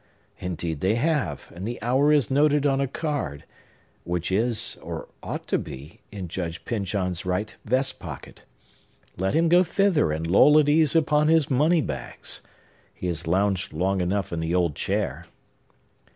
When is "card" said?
2.87-3.43